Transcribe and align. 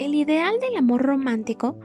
El 0.00 0.14
ideal 0.14 0.54
del 0.60 0.78
amor 0.78 1.02
romántico 1.02 1.78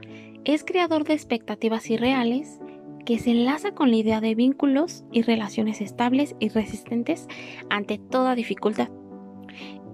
es 0.46 0.64
creador 0.64 1.04
de 1.04 1.12
expectativas 1.12 1.90
irreales 1.90 2.60
que 3.04 3.18
se 3.18 3.30
enlaza 3.30 3.72
con 3.72 3.90
la 3.90 3.96
idea 3.96 4.22
de 4.22 4.34
vínculos 4.34 5.04
y 5.12 5.20
relaciones 5.20 5.82
estables 5.82 6.34
y 6.40 6.48
resistentes 6.48 7.28
ante 7.68 7.98
toda 7.98 8.34
dificultad. 8.34 8.88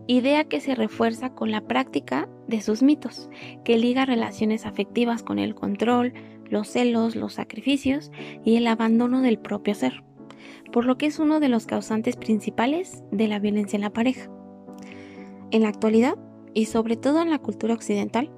Idea 0.07 0.45
que 0.45 0.61
se 0.61 0.77
refuerza 0.77 1.31
con 1.31 1.51
la 1.51 1.63
práctica 1.63 2.29
de 2.47 2.61
sus 2.61 2.85
mitos, 2.85 3.29
que 3.65 3.77
liga 3.77 4.07
relaciones 4.07 4.67
afectivas 4.67 5.25
con 5.25 5.41
el 5.41 5.57
control, 5.57 6.15
los 6.49 6.69
celos, 6.69 7.17
los 7.17 7.33
sacrificios 7.33 8.13
y 8.45 8.55
el 8.55 8.69
abandono 8.69 9.21
del 9.21 9.41
propio 9.41 9.75
ser, 9.75 10.05
por 10.71 10.85
lo 10.85 10.97
que 10.97 11.07
es 11.07 11.19
uno 11.19 11.41
de 11.41 11.49
los 11.49 11.67
causantes 11.67 12.15
principales 12.15 13.03
de 13.11 13.27
la 13.27 13.41
violencia 13.41 13.77
en 13.77 13.83
la 13.83 13.93
pareja. 13.93 14.31
En 15.51 15.63
la 15.63 15.69
actualidad, 15.71 16.15
y 16.55 16.67
sobre 16.67 16.97
todo 16.97 17.23
en 17.23 17.31
la 17.31 17.39
cultura 17.39 17.75
occidental, 17.75 18.31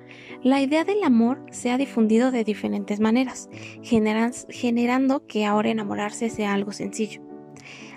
la 0.43 0.61
idea 0.61 0.85
del 0.85 1.03
amor 1.03 1.45
se 1.51 1.71
ha 1.71 1.79
difundido 1.79 2.31
de 2.31 2.45
diferentes 2.45 3.01
maneras, 3.01 3.49
generando 3.83 5.27
que 5.27 5.45
ahora 5.45 5.71
enamorarse 5.71 6.31
sea 6.31 6.55
algo 6.55 6.73
sencillo. 6.73 7.23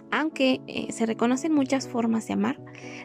Aunque 0.10 0.62
eh, 0.68 0.92
se 0.92 1.06
reconocen 1.06 1.54
muchas 1.54 1.88
formas 1.88 2.28
de 2.28 2.34
amar, 2.34 2.62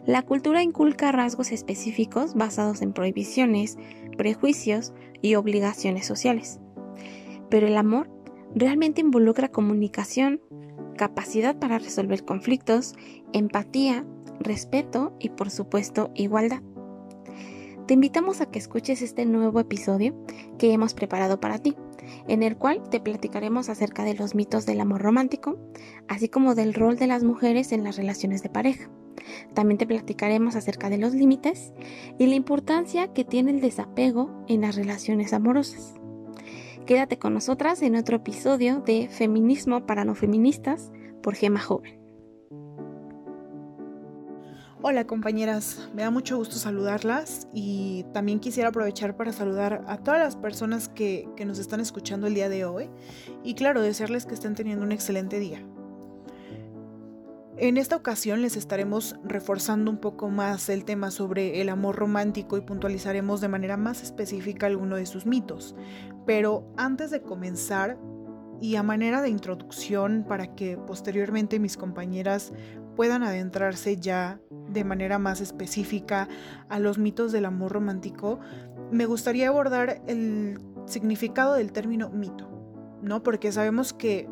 la 0.06 0.22
cultura 0.22 0.62
inculca 0.62 1.10
rasgos 1.10 1.50
específicos 1.50 2.34
basados 2.34 2.80
en 2.80 2.92
prohibiciones, 2.92 3.76
prejuicios 4.16 4.92
y 5.20 5.34
obligaciones 5.34 6.06
sociales. 6.06 6.60
Pero 7.50 7.66
el 7.66 7.76
amor 7.76 8.08
realmente 8.54 9.00
involucra 9.00 9.48
comunicación, 9.48 10.40
capacidad 10.97 11.58
para 11.58 11.78
resolver 11.78 12.24
conflictos, 12.24 12.94
empatía, 13.32 14.06
respeto 14.38 15.16
y 15.19 15.30
por 15.30 15.50
supuesto 15.50 16.10
igualdad. 16.14 16.62
Te 17.86 17.94
invitamos 17.94 18.41
a 18.41 18.47
que 18.47 18.61
escuches 18.61 19.02
este 19.02 19.27
nuevo 19.27 19.58
episodio 19.58 20.14
que 20.56 20.72
hemos 20.72 20.94
preparado 20.94 21.41
para 21.41 21.58
ti, 21.58 21.77
en 22.28 22.44
el 22.44 22.56
cual 22.56 22.88
te 22.88 23.00
platicaremos 23.00 23.69
acerca 23.69 24.05
de 24.05 24.14
los 24.14 24.36
mitos 24.36 24.66
del 24.66 24.80
amor 24.80 25.02
romántico, 25.02 25.58
así 26.06 26.28
como 26.28 26.55
del 26.55 26.75
rol 26.75 26.97
de 26.97 27.08
las 27.08 27.25
mujeres 27.25 27.72
en 27.72 27.83
las 27.83 27.97
relaciones 27.97 28.42
de 28.42 28.50
pareja. 28.50 28.88
También 29.53 29.78
te 29.78 29.86
platicaremos 29.86 30.55
acerca 30.55 30.91
de 30.91 30.98
los 30.98 31.12
límites 31.12 31.72
y 32.19 32.27
la 32.27 32.36
importancia 32.36 33.12
que 33.12 33.25
tiene 33.25 33.50
el 33.50 33.60
desapego 33.60 34.30
en 34.47 34.60
las 34.60 34.77
relaciones 34.77 35.33
amorosas. 35.33 35.94
Quédate 36.86 37.19
con 37.19 37.34
nosotras 37.34 37.83
en 37.83 37.97
otro 37.97 38.16
episodio 38.16 38.80
de 38.80 39.08
Feminismo 39.08 39.86
para 39.86 40.05
no 40.05 40.14
feministas 40.14 40.92
por 41.20 41.34
Gema 41.34 41.60
Joven. 41.60 42.02
Hola 44.84 45.06
compañeras, 45.06 45.88
me 45.94 46.02
da 46.02 46.11
mucho 46.11 46.36
gusto 46.36 46.56
saludarlas 46.56 47.47
y 47.55 48.05
también 48.12 48.41
quisiera 48.41 48.70
aprovechar 48.70 49.16
para 49.16 49.33
saludar 49.33 49.84
a 49.86 49.98
todas 49.98 50.19
las 50.19 50.34
personas 50.34 50.88
que, 50.88 51.28
nos 51.47 51.61
están 51.61 51.78
escuchando 51.78 52.27
el 52.27 52.34
día 52.34 52.48
de 52.48 52.64
hoy 52.64 52.91
y 53.44 53.55
claro, 53.55 53.80
desearles 53.80 54.27
que 54.27 54.34
estén 54.34 54.56
teniendo 54.56 54.84
un 54.84 54.91
excelente 54.91 55.38
día. 55.38 55.64
En 57.58 57.77
esta 57.77 57.94
ocasión 57.94 58.42
les 58.42 58.56
estaremos 58.56 59.14
reforzando 59.22 59.88
un 59.88 59.98
poco 59.98 60.30
más 60.30 60.69
el 60.69 60.84
tema 60.84 61.12
sobre 61.12 61.60
el 61.60 61.69
amor 61.69 61.94
romántico 61.94 62.56
y 62.56 62.62
puntualizaremos 62.62 63.41
de 63.41 63.47
manera 63.47 63.77
más 63.77 64.03
específica 64.03 64.66
alguno 64.66 64.97
de 64.97 65.06
sus 65.06 65.27
mitos. 65.27 65.77
Pero 66.27 66.66
antes 66.77 67.12
de 67.12 67.22
comenzar, 67.22 67.98
y 68.62 68.77
a 68.77 68.84
manera 68.84 69.20
de 69.22 69.28
introducción 69.28 70.25
para 70.27 70.55
que 70.55 70.77
posteriormente 70.77 71.58
mis 71.58 71.77
compañeras 71.77 72.53
puedan 72.96 73.22
adentrarse 73.22 73.96
ya 73.96 74.40
de 74.68 74.84
manera 74.84 75.19
más 75.19 75.41
específica 75.41 76.28
a 76.69 76.78
los 76.78 76.98
mitos 76.98 77.32
del 77.32 77.44
amor 77.44 77.72
romántico, 77.72 78.41
me 78.91 79.06
gustaría 79.06 79.48
abordar 79.48 80.03
el 80.06 80.58
significado 80.86 81.54
del 81.54 81.72
término 81.72 82.10
mito, 82.10 82.48
¿no? 83.02 83.22
Porque 83.22 83.52
sabemos 83.52 83.92
que 83.92 84.28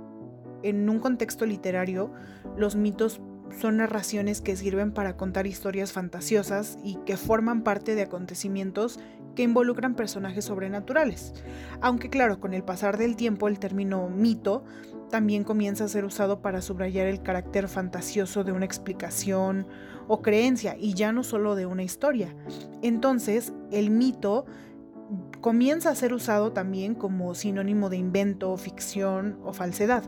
en 0.62 0.88
un 0.88 0.98
contexto 0.98 1.46
literario 1.46 2.12
los 2.56 2.76
mitos 2.76 3.20
son 3.58 3.78
narraciones 3.78 4.40
que 4.40 4.56
sirven 4.56 4.92
para 4.92 5.16
contar 5.16 5.46
historias 5.46 5.92
fantasiosas 5.92 6.78
y 6.84 6.96
que 7.06 7.16
forman 7.16 7.62
parte 7.62 7.94
de 7.94 8.02
acontecimientos 8.02 9.00
que 9.34 9.42
involucran 9.42 9.94
personajes 9.94 10.44
sobrenaturales. 10.44 11.32
Aunque 11.80 12.10
claro, 12.10 12.40
con 12.40 12.54
el 12.54 12.62
pasar 12.62 12.98
del 12.98 13.16
tiempo 13.16 13.48
el 13.48 13.58
término 13.58 14.08
mito 14.08 14.64
también 15.10 15.44
comienza 15.44 15.84
a 15.84 15.88
ser 15.88 16.04
usado 16.04 16.40
para 16.40 16.62
subrayar 16.62 17.06
el 17.06 17.22
carácter 17.22 17.68
fantasioso 17.68 18.44
de 18.44 18.52
una 18.52 18.64
explicación 18.64 19.66
o 20.08 20.22
creencia 20.22 20.76
y 20.78 20.94
ya 20.94 21.12
no 21.12 21.22
solo 21.22 21.54
de 21.54 21.66
una 21.66 21.82
historia. 21.82 22.34
Entonces, 22.82 23.52
el 23.70 23.90
mito 23.90 24.46
comienza 25.40 25.90
a 25.90 25.94
ser 25.94 26.12
usado 26.14 26.52
también 26.52 26.94
como 26.94 27.34
sinónimo 27.34 27.90
de 27.90 27.96
invento, 27.96 28.56
ficción 28.56 29.38
o 29.44 29.52
falsedad. 29.52 30.04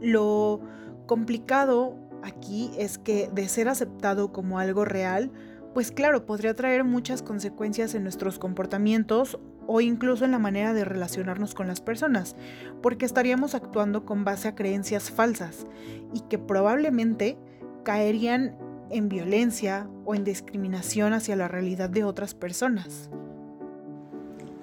Lo 0.00 0.60
complicado 1.06 1.96
aquí 2.22 2.70
es 2.78 2.98
que 2.98 3.28
de 3.32 3.48
ser 3.48 3.68
aceptado 3.68 4.32
como 4.32 4.58
algo 4.58 4.84
real, 4.84 5.30
pues 5.76 5.92
claro, 5.92 6.24
podría 6.24 6.54
traer 6.54 6.84
muchas 6.84 7.20
consecuencias 7.20 7.94
en 7.94 8.02
nuestros 8.02 8.38
comportamientos 8.38 9.38
o 9.66 9.82
incluso 9.82 10.24
en 10.24 10.30
la 10.30 10.38
manera 10.38 10.72
de 10.72 10.86
relacionarnos 10.86 11.52
con 11.52 11.66
las 11.66 11.82
personas, 11.82 12.34
porque 12.80 13.04
estaríamos 13.04 13.54
actuando 13.54 14.06
con 14.06 14.24
base 14.24 14.48
a 14.48 14.54
creencias 14.54 15.10
falsas 15.10 15.66
y 16.14 16.20
que 16.30 16.38
probablemente 16.38 17.36
caerían 17.84 18.56
en 18.88 19.10
violencia 19.10 19.86
o 20.06 20.14
en 20.14 20.24
discriminación 20.24 21.12
hacia 21.12 21.36
la 21.36 21.46
realidad 21.46 21.90
de 21.90 22.04
otras 22.04 22.32
personas. 22.32 23.10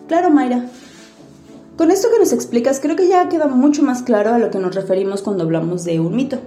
Claro, 0.07 0.31
Mayra. 0.31 0.65
Con 1.77 1.91
esto 1.91 2.07
que 2.11 2.17
nos 2.17 2.33
explicas 2.33 2.79
creo 2.79 2.95
que 2.95 3.07
ya 3.07 3.29
queda 3.29 3.45
mucho 3.45 3.83
más 3.83 4.01
claro 4.01 4.33
a 4.33 4.39
lo 4.39 4.49
que 4.49 4.57
nos 4.57 4.73
referimos 4.73 5.21
cuando 5.21 5.43
hablamos 5.43 5.83
de 5.83 5.99
un 5.99 6.15
mito. 6.15 6.39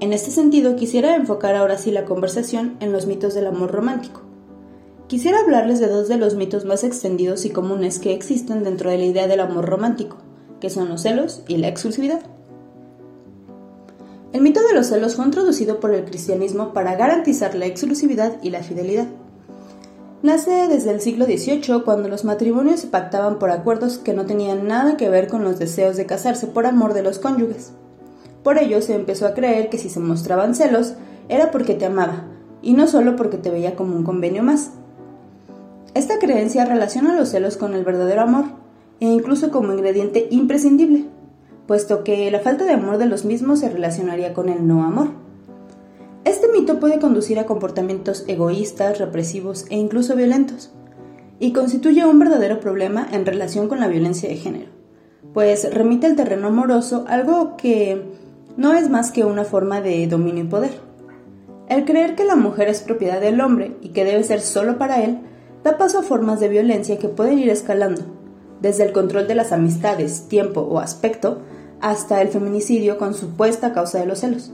En 0.00 0.12
este 0.12 0.30
sentido, 0.30 0.76
quisiera 0.76 1.16
enfocar 1.16 1.54
ahora 1.54 1.78
sí 1.78 1.90
la 1.90 2.04
conversación 2.04 2.76
en 2.80 2.92
los 2.92 3.06
mitos 3.06 3.34
del 3.34 3.46
amor 3.46 3.70
romántico. 3.70 4.22
Quisiera 5.06 5.38
hablarles 5.40 5.80
de 5.80 5.88
dos 5.88 6.08
de 6.08 6.16
los 6.16 6.34
mitos 6.34 6.64
más 6.64 6.82
extendidos 6.82 7.44
y 7.44 7.50
comunes 7.50 7.98
que 7.98 8.12
existen 8.12 8.64
dentro 8.64 8.90
de 8.90 8.98
la 8.98 9.04
idea 9.04 9.26
del 9.28 9.40
amor 9.40 9.66
romántico, 9.66 10.16
que 10.60 10.70
son 10.70 10.88
los 10.88 11.02
celos 11.02 11.42
y 11.46 11.58
la 11.58 11.68
exclusividad. 11.68 12.20
El 14.32 14.40
mito 14.40 14.60
de 14.66 14.74
los 14.74 14.88
celos 14.88 15.14
fue 15.14 15.26
introducido 15.26 15.78
por 15.78 15.94
el 15.94 16.04
cristianismo 16.04 16.72
para 16.72 16.96
garantizar 16.96 17.54
la 17.54 17.66
exclusividad 17.66 18.42
y 18.42 18.50
la 18.50 18.64
fidelidad. 18.64 19.06
Nace 20.22 20.68
desde 20.68 20.90
el 20.90 21.00
siglo 21.02 21.26
XVIII 21.26 21.84
cuando 21.84 22.08
los 22.08 22.24
matrimonios 22.24 22.80
se 22.80 22.86
pactaban 22.88 23.38
por 23.38 23.50
acuerdos 23.50 23.98
que 23.98 24.14
no 24.14 24.26
tenían 24.26 24.66
nada 24.66 24.96
que 24.96 25.10
ver 25.10 25.28
con 25.28 25.44
los 25.44 25.58
deseos 25.58 25.96
de 25.96 26.06
casarse 26.06 26.46
por 26.46 26.66
amor 26.66 26.94
de 26.94 27.02
los 27.02 27.18
cónyuges. 27.18 27.74
Por 28.44 28.58
ello 28.58 28.82
se 28.82 28.94
empezó 28.94 29.26
a 29.26 29.32
creer 29.34 29.70
que 29.70 29.78
si 29.78 29.88
se 29.88 30.00
mostraban 30.00 30.54
celos 30.54 30.94
era 31.30 31.50
porque 31.50 31.74
te 31.74 31.86
amaba, 31.86 32.26
y 32.60 32.74
no 32.74 32.86
solo 32.86 33.16
porque 33.16 33.38
te 33.38 33.50
veía 33.50 33.74
como 33.74 33.96
un 33.96 34.04
convenio 34.04 34.42
más. 34.42 34.70
Esta 35.94 36.18
creencia 36.18 36.66
relaciona 36.66 37.16
los 37.16 37.30
celos 37.30 37.56
con 37.56 37.72
el 37.74 37.84
verdadero 37.84 38.20
amor, 38.20 38.44
e 39.00 39.06
incluso 39.06 39.50
como 39.50 39.72
ingrediente 39.72 40.28
imprescindible, 40.30 41.06
puesto 41.66 42.04
que 42.04 42.30
la 42.30 42.40
falta 42.40 42.64
de 42.64 42.74
amor 42.74 42.98
de 42.98 43.06
los 43.06 43.24
mismos 43.24 43.60
se 43.60 43.70
relacionaría 43.70 44.34
con 44.34 44.50
el 44.50 44.66
no 44.66 44.84
amor. 44.84 45.08
Este 46.24 46.48
mito 46.48 46.78
puede 46.80 46.98
conducir 46.98 47.38
a 47.38 47.46
comportamientos 47.46 48.24
egoístas, 48.28 48.98
represivos 48.98 49.64
e 49.70 49.76
incluso 49.76 50.16
violentos, 50.16 50.70
y 51.40 51.52
constituye 51.52 52.04
un 52.04 52.18
verdadero 52.18 52.60
problema 52.60 53.08
en 53.10 53.24
relación 53.24 53.68
con 53.68 53.80
la 53.80 53.88
violencia 53.88 54.28
de 54.28 54.36
género, 54.36 54.70
pues 55.32 55.72
remite 55.72 56.06
al 56.06 56.16
terreno 56.16 56.48
amoroso 56.48 57.06
algo 57.08 57.56
que 57.56 58.23
no 58.56 58.72
es 58.74 58.90
más 58.90 59.10
que 59.10 59.24
una 59.24 59.44
forma 59.44 59.80
de 59.80 60.06
dominio 60.06 60.44
y 60.44 60.48
poder. 60.48 60.80
El 61.68 61.84
creer 61.84 62.14
que 62.14 62.24
la 62.24 62.36
mujer 62.36 62.68
es 62.68 62.82
propiedad 62.82 63.20
del 63.20 63.40
hombre 63.40 63.76
y 63.80 63.88
que 63.88 64.04
debe 64.04 64.22
ser 64.22 64.40
solo 64.40 64.78
para 64.78 65.02
él 65.02 65.18
da 65.64 65.78
paso 65.78 65.98
a 65.98 66.02
formas 66.02 66.40
de 66.40 66.48
violencia 66.48 66.98
que 66.98 67.08
pueden 67.08 67.38
ir 67.38 67.48
escalando, 67.48 68.02
desde 68.60 68.84
el 68.84 68.92
control 68.92 69.26
de 69.26 69.34
las 69.34 69.50
amistades, 69.50 70.28
tiempo 70.28 70.60
o 70.60 70.78
aspecto, 70.78 71.38
hasta 71.80 72.20
el 72.20 72.28
feminicidio 72.28 72.98
con 72.98 73.14
supuesta 73.14 73.72
causa 73.72 73.98
de 73.98 74.06
los 74.06 74.20
celos. 74.20 74.52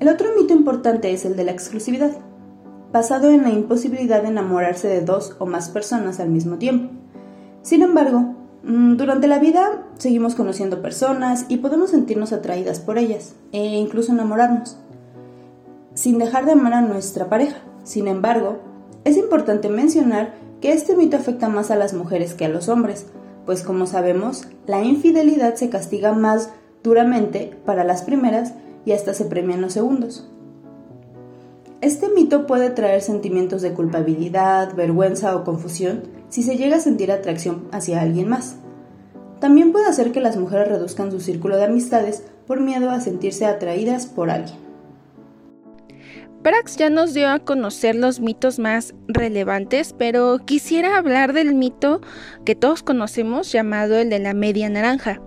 El 0.00 0.08
otro 0.08 0.28
mito 0.36 0.52
importante 0.52 1.12
es 1.12 1.24
el 1.24 1.36
de 1.36 1.44
la 1.44 1.52
exclusividad, 1.52 2.12
basado 2.92 3.30
en 3.30 3.42
la 3.42 3.50
imposibilidad 3.50 4.22
de 4.22 4.28
enamorarse 4.28 4.88
de 4.88 5.02
dos 5.02 5.36
o 5.38 5.46
más 5.46 5.68
personas 5.68 6.18
al 6.18 6.30
mismo 6.30 6.56
tiempo. 6.56 6.92
Sin 7.62 7.82
embargo, 7.82 8.34
durante 8.62 9.26
la 9.26 9.38
vida 9.38 9.86
seguimos 9.96 10.34
conociendo 10.34 10.82
personas 10.82 11.46
y 11.48 11.58
podemos 11.58 11.90
sentirnos 11.90 12.32
atraídas 12.32 12.80
por 12.80 12.98
ellas 12.98 13.34
e 13.52 13.64
incluso 13.64 14.12
enamorarnos, 14.12 14.76
sin 15.94 16.18
dejar 16.18 16.44
de 16.44 16.52
amar 16.52 16.74
a 16.74 16.82
nuestra 16.82 17.28
pareja. 17.28 17.58
Sin 17.84 18.06
embargo, 18.06 18.58
es 19.04 19.16
importante 19.16 19.70
mencionar 19.70 20.34
que 20.60 20.72
este 20.72 20.94
mito 20.94 21.16
afecta 21.16 21.48
más 21.48 21.70
a 21.70 21.76
las 21.76 21.94
mujeres 21.94 22.34
que 22.34 22.44
a 22.44 22.50
los 22.50 22.68
hombres, 22.68 23.06
pues 23.46 23.62
como 23.62 23.86
sabemos, 23.86 24.46
la 24.66 24.82
infidelidad 24.82 25.54
se 25.54 25.70
castiga 25.70 26.12
más 26.12 26.50
duramente 26.82 27.56
para 27.64 27.84
las 27.84 28.02
primeras 28.02 28.52
y 28.84 28.92
hasta 28.92 29.14
se 29.14 29.24
premian 29.24 29.62
los 29.62 29.72
segundos. 29.72 30.28
Este 31.80 32.10
mito 32.10 32.46
puede 32.46 32.68
traer 32.68 33.00
sentimientos 33.00 33.62
de 33.62 33.72
culpabilidad, 33.72 34.74
vergüenza 34.74 35.34
o 35.34 35.44
confusión 35.44 36.19
si 36.30 36.42
se 36.42 36.56
llega 36.56 36.76
a 36.76 36.80
sentir 36.80 37.12
atracción 37.12 37.68
hacia 37.72 38.00
alguien 38.00 38.28
más. 38.28 38.56
También 39.40 39.72
puede 39.72 39.86
hacer 39.86 40.12
que 40.12 40.20
las 40.20 40.36
mujeres 40.36 40.68
reduzcan 40.68 41.10
su 41.10 41.20
círculo 41.20 41.56
de 41.56 41.64
amistades 41.64 42.24
por 42.46 42.60
miedo 42.60 42.90
a 42.90 43.00
sentirse 43.00 43.46
atraídas 43.46 44.06
por 44.06 44.30
alguien. 44.30 44.58
Prax 46.42 46.76
ya 46.76 46.88
nos 46.88 47.12
dio 47.12 47.28
a 47.28 47.38
conocer 47.40 47.94
los 47.94 48.20
mitos 48.20 48.58
más 48.58 48.94
relevantes, 49.08 49.94
pero 49.98 50.38
quisiera 50.38 50.96
hablar 50.96 51.34
del 51.34 51.54
mito 51.54 52.00
que 52.46 52.54
todos 52.54 52.82
conocemos 52.82 53.52
llamado 53.52 53.98
el 53.98 54.08
de 54.08 54.20
la 54.20 54.32
media 54.32 54.70
naranja. 54.70 55.20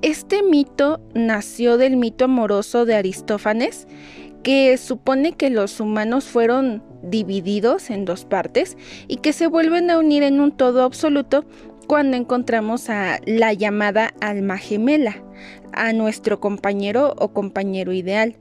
Este 0.00 0.42
mito 0.42 1.02
nació 1.12 1.76
del 1.76 1.98
mito 1.98 2.24
amoroso 2.24 2.86
de 2.86 2.94
Aristófanes, 2.94 3.86
que 4.42 4.78
supone 4.78 5.32
que 5.32 5.50
los 5.50 5.78
humanos 5.78 6.24
fueron 6.24 6.82
divididos 7.02 7.90
en 7.90 8.04
dos 8.04 8.24
partes 8.24 8.76
y 9.08 9.16
que 9.16 9.32
se 9.32 9.46
vuelven 9.46 9.90
a 9.90 9.98
unir 9.98 10.22
en 10.22 10.40
un 10.40 10.52
todo 10.52 10.82
absoluto 10.82 11.44
cuando 11.86 12.16
encontramos 12.16 12.88
a 12.88 13.18
la 13.26 13.52
llamada 13.52 14.14
alma 14.20 14.58
gemela, 14.58 15.22
a 15.72 15.92
nuestro 15.92 16.38
compañero 16.38 17.14
o 17.18 17.32
compañero 17.32 17.92
ideal. 17.92 18.36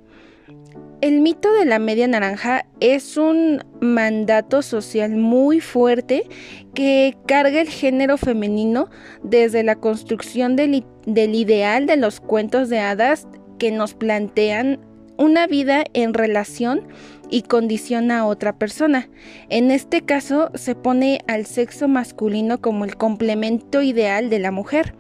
El 1.02 1.22
mito 1.22 1.54
de 1.54 1.64
la 1.64 1.80
media 1.80 2.08
naranja 2.08 2.66
es 2.82 3.16
un 3.16 3.64
mandato 3.80 4.62
social 4.62 5.16
muy 5.16 5.62
fuerte 5.62 6.28
que 6.74 7.18
carga 7.26 7.62
el 7.62 7.70
género 7.70 8.18
femenino 8.18 8.90
desde 9.24 9.64
la 9.64 9.78
construcción 9.78 10.58
del, 10.58 10.84
del, 11.06 11.36
ideal 11.36 11.86
de 11.86 11.96
los 11.96 12.20
cuentos 12.20 12.68
de 12.68 12.80
hadas 12.80 13.28
que 13.60 13.72
nos 13.72 13.94
plantean 13.94 14.80
una 15.18 15.48
vida 15.48 15.86
en 15.94 16.14
relación 16.14 16.88
y 17.30 17.44
condiciona 17.44 18.20
a 18.20 18.26
otra 18.26 18.58
persona. 18.58 19.10
En 19.50 19.72
este 19.72 20.02
caso 20.02 20.52
se 20.56 20.76
pone 20.76 21.22
al 21.28 21.46
sexo 21.46 21.88
masculino 21.88 22.60
como 22.60 22.86
el 22.86 22.96
complemento 22.96 23.82
ideal 23.82 24.30
de 24.30 24.40
la 24.40 24.52
mujer. 24.52 24.96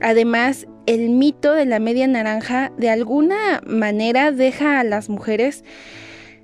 Además, 0.00 0.66
el 0.86 1.10
mito 1.10 1.52
de 1.52 1.66
la 1.66 1.78
media 1.78 2.06
naranja 2.06 2.72
de 2.76 2.90
alguna 2.90 3.62
manera 3.66 4.32
deja 4.32 4.80
a 4.80 4.84
las 4.84 5.08
mujeres 5.08 5.64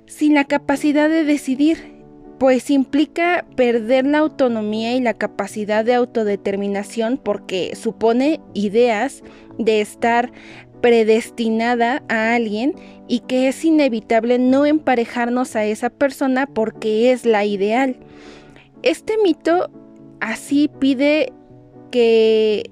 sin 0.05 0.33
la 0.33 0.45
capacidad 0.45 1.09
de 1.09 1.23
decidir, 1.23 1.99
pues 2.39 2.69
implica 2.69 3.45
perder 3.55 4.05
la 4.07 4.19
autonomía 4.19 4.95
y 4.95 5.01
la 5.01 5.13
capacidad 5.13 5.83
de 5.83 5.93
autodeterminación 5.93 7.17
porque 7.17 7.75
supone 7.75 8.39
ideas 8.53 9.23
de 9.57 9.81
estar 9.81 10.31
predestinada 10.81 12.01
a 12.07 12.33
alguien 12.33 12.73
y 13.09 13.21
que 13.21 13.49
es 13.49 13.65
inevitable 13.65 14.37
no 14.39 14.65
emparejarnos 14.65 15.57
a 15.57 15.65
esa 15.65 15.89
persona 15.89 16.45
porque 16.45 17.11
es 17.11 17.25
la 17.25 17.43
ideal. 17.43 17.97
Este 18.83 19.15
mito 19.21 19.69
así 20.21 20.69
pide 20.79 21.33
que 21.91 22.69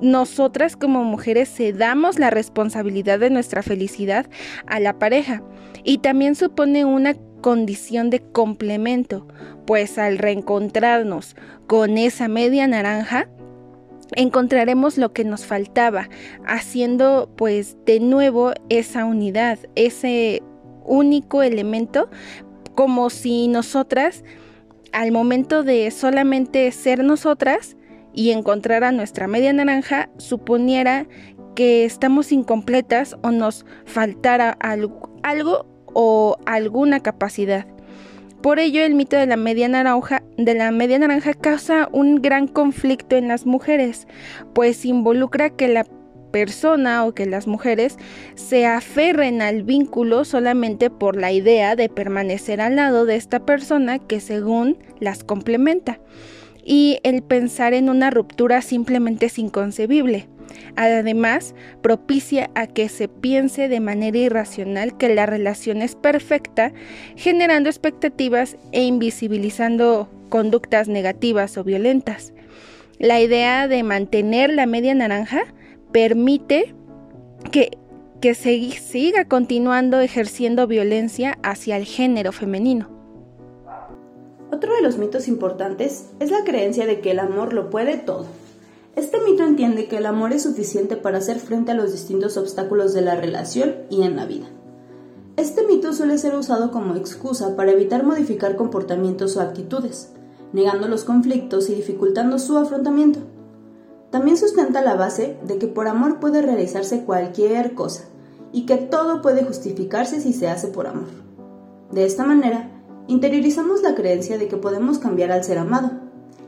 nosotras 0.00 0.76
como 0.76 1.04
mujeres 1.04 1.52
cedamos 1.52 2.18
la 2.18 2.30
responsabilidad 2.30 3.18
de 3.18 3.30
nuestra 3.30 3.62
felicidad 3.62 4.26
a 4.66 4.80
la 4.80 4.98
pareja 4.98 5.42
y 5.82 5.98
también 5.98 6.36
supone 6.36 6.84
una 6.84 7.14
condición 7.40 8.08
de 8.08 8.20
complemento, 8.20 9.26
pues 9.66 9.98
al 9.98 10.18
reencontrarnos 10.18 11.36
con 11.66 11.98
esa 11.98 12.28
media 12.28 12.66
naranja, 12.66 13.28
encontraremos 14.16 14.98
lo 14.98 15.12
que 15.12 15.24
nos 15.24 15.46
faltaba, 15.46 16.08
haciendo 16.46 17.30
pues 17.36 17.76
de 17.86 18.00
nuevo 18.00 18.52
esa 18.68 19.04
unidad, 19.04 19.58
ese 19.74 20.42
único 20.84 21.42
elemento, 21.42 22.10
como 22.74 23.10
si 23.10 23.48
nosotras, 23.48 24.24
al 24.92 25.12
momento 25.12 25.62
de 25.62 25.90
solamente 25.90 26.70
ser 26.72 27.04
nosotras 27.04 27.76
y 28.12 28.30
encontrar 28.30 28.84
a 28.84 28.92
nuestra 28.92 29.26
media 29.26 29.52
naranja, 29.52 30.08
suponiera 30.18 31.06
que 31.54 31.84
estamos 31.84 32.32
incompletas 32.32 33.16
o 33.22 33.30
nos 33.30 33.64
faltara 33.84 34.50
algo, 34.50 35.66
o 35.94 36.36
alguna 36.46 37.00
capacidad. 37.00 37.66
Por 38.44 38.58
ello, 38.58 38.84
el 38.84 38.94
mito 38.94 39.16
de 39.16 39.24
la 39.24 39.38
media 39.38 39.68
naranja, 39.68 40.22
de 40.36 40.52
la 40.52 40.70
media 40.70 40.98
naranja 40.98 41.32
causa 41.32 41.88
un 41.92 42.16
gran 42.16 42.46
conflicto 42.46 43.16
en 43.16 43.26
las 43.26 43.46
mujeres, 43.46 44.06
pues 44.52 44.84
involucra 44.84 45.48
que 45.48 45.66
la 45.66 45.86
persona 46.30 47.06
o 47.06 47.14
que 47.14 47.24
las 47.24 47.46
mujeres 47.46 47.96
se 48.34 48.66
aferren 48.66 49.40
al 49.40 49.62
vínculo 49.62 50.26
solamente 50.26 50.90
por 50.90 51.16
la 51.16 51.32
idea 51.32 51.74
de 51.74 51.88
permanecer 51.88 52.60
al 52.60 52.76
lado 52.76 53.06
de 53.06 53.16
esta 53.16 53.46
persona 53.46 53.98
que 53.98 54.20
según 54.20 54.76
las 55.00 55.24
complementa. 55.24 56.00
Y 56.62 56.98
el 57.02 57.22
pensar 57.22 57.72
en 57.72 57.88
una 57.88 58.10
ruptura 58.10 58.60
simplemente 58.60 59.24
es 59.24 59.38
inconcebible. 59.38 60.28
Además, 60.76 61.54
propicia 61.82 62.50
a 62.54 62.66
que 62.66 62.88
se 62.88 63.08
piense 63.08 63.68
de 63.68 63.80
manera 63.80 64.18
irracional 64.18 64.96
que 64.96 65.14
la 65.14 65.26
relación 65.26 65.82
es 65.82 65.94
perfecta, 65.94 66.72
generando 67.16 67.68
expectativas 67.68 68.56
e 68.72 68.82
invisibilizando 68.84 70.08
conductas 70.28 70.88
negativas 70.88 71.56
o 71.56 71.64
violentas. 71.64 72.32
La 72.98 73.20
idea 73.20 73.68
de 73.68 73.82
mantener 73.82 74.52
la 74.52 74.66
media 74.66 74.94
naranja 74.94 75.42
permite 75.92 76.74
que, 77.50 77.78
que 78.20 78.34
se 78.34 78.70
siga 78.70 79.26
continuando 79.26 80.00
ejerciendo 80.00 80.66
violencia 80.66 81.38
hacia 81.42 81.76
el 81.76 81.84
género 81.84 82.32
femenino. 82.32 82.88
Otro 84.50 84.74
de 84.74 84.82
los 84.82 84.98
mitos 84.98 85.26
importantes 85.28 86.10
es 86.20 86.30
la 86.30 86.44
creencia 86.44 86.86
de 86.86 87.00
que 87.00 87.10
el 87.10 87.18
amor 87.18 87.52
lo 87.52 87.70
puede 87.70 87.96
todo 87.96 88.26
este 88.96 89.20
mito 89.20 89.42
entiende 89.42 89.88
que 89.88 89.96
el 89.96 90.06
amor 90.06 90.32
es 90.32 90.44
suficiente 90.44 90.96
para 90.96 91.18
hacer 91.18 91.40
frente 91.40 91.72
a 91.72 91.74
los 91.74 91.90
distintos 91.90 92.36
obstáculos 92.36 92.94
de 92.94 93.02
la 93.02 93.16
relación 93.16 93.74
y 93.90 94.02
en 94.02 94.14
la 94.14 94.24
vida. 94.24 94.46
Este 95.36 95.66
mito 95.66 95.92
suele 95.92 96.16
ser 96.16 96.36
usado 96.36 96.70
como 96.70 96.94
excusa 96.94 97.56
para 97.56 97.72
evitar 97.72 98.04
modificar 98.04 98.54
comportamientos 98.54 99.36
o 99.36 99.40
actitudes, 99.40 100.12
negando 100.52 100.86
los 100.86 101.02
conflictos 101.02 101.68
y 101.70 101.74
dificultando 101.74 102.38
su 102.38 102.56
afrontamiento. 102.56 103.18
También 104.10 104.36
sustenta 104.36 104.80
la 104.80 104.94
base 104.94 105.36
de 105.44 105.58
que 105.58 105.66
por 105.66 105.88
amor 105.88 106.20
puede 106.20 106.40
realizarse 106.40 107.04
cualquier 107.04 107.74
cosa 107.74 108.04
y 108.52 108.64
que 108.64 108.76
todo 108.76 109.22
puede 109.22 109.42
justificarse 109.42 110.20
si 110.20 110.32
se 110.32 110.48
hace 110.48 110.68
por 110.68 110.86
amor. 110.86 111.08
De 111.90 112.04
esta 112.04 112.24
manera, 112.24 112.70
interiorizamos 113.08 113.82
la 113.82 113.96
creencia 113.96 114.38
de 114.38 114.46
que 114.46 114.56
podemos 114.56 115.00
cambiar 115.00 115.32
al 115.32 115.42
ser 115.42 115.58
amado, 115.58 115.90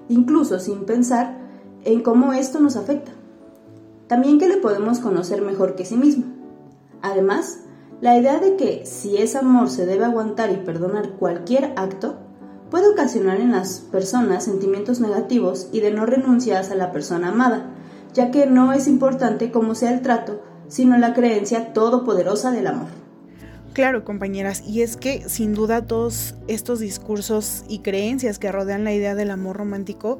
incluso 0.08 0.60
sin 0.60 0.84
pensar 0.84 1.45
en 1.86 2.02
cómo 2.02 2.32
esto 2.32 2.60
nos 2.60 2.76
afecta. 2.76 3.12
También 4.08 4.38
que 4.38 4.48
le 4.48 4.58
podemos 4.58 4.98
conocer 4.98 5.40
mejor 5.40 5.76
que 5.76 5.84
sí 5.84 5.96
mismo. 5.96 6.24
Además, 7.00 7.60
la 8.00 8.18
idea 8.18 8.38
de 8.38 8.56
que 8.56 8.84
si 8.84 9.16
es 9.16 9.36
amor 9.36 9.70
se 9.70 9.86
debe 9.86 10.04
aguantar 10.04 10.50
y 10.50 10.56
perdonar 10.56 11.12
cualquier 11.12 11.72
acto 11.76 12.16
puede 12.70 12.88
ocasionar 12.88 13.40
en 13.40 13.52
las 13.52 13.78
personas 13.78 14.44
sentimientos 14.44 15.00
negativos 15.00 15.68
y 15.72 15.80
de 15.80 15.92
no 15.92 16.04
renuncias 16.04 16.70
a 16.70 16.74
la 16.74 16.92
persona 16.92 17.28
amada, 17.28 17.70
ya 18.12 18.30
que 18.30 18.46
no 18.46 18.72
es 18.72 18.88
importante 18.88 19.52
cómo 19.52 19.74
sea 19.74 19.92
el 19.92 20.02
trato, 20.02 20.42
sino 20.68 20.98
la 20.98 21.14
creencia 21.14 21.72
todopoderosa 21.72 22.50
del 22.50 22.66
amor. 22.66 22.88
Claro, 23.76 24.04
compañeras, 24.04 24.62
y 24.66 24.80
es 24.80 24.96
que 24.96 25.28
sin 25.28 25.52
duda 25.52 25.86
todos 25.86 26.34
estos 26.48 26.78
discursos 26.78 27.62
y 27.68 27.80
creencias 27.80 28.38
que 28.38 28.50
rodean 28.50 28.84
la 28.84 28.94
idea 28.94 29.14
del 29.14 29.30
amor 29.30 29.58
romántico 29.58 30.18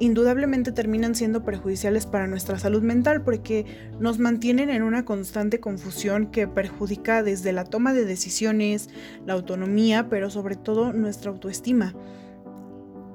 indudablemente 0.00 0.72
terminan 0.72 1.14
siendo 1.14 1.44
perjudiciales 1.44 2.06
para 2.06 2.26
nuestra 2.26 2.58
salud 2.58 2.82
mental 2.82 3.22
porque 3.22 3.66
nos 4.00 4.18
mantienen 4.18 4.70
en 4.70 4.82
una 4.82 5.04
constante 5.04 5.60
confusión 5.60 6.30
que 6.30 6.48
perjudica 6.48 7.22
desde 7.22 7.52
la 7.52 7.64
toma 7.64 7.92
de 7.92 8.06
decisiones, 8.06 8.88
la 9.26 9.34
autonomía, 9.34 10.08
pero 10.08 10.30
sobre 10.30 10.56
todo 10.56 10.92
nuestra 10.92 11.30
autoestima. 11.30 11.94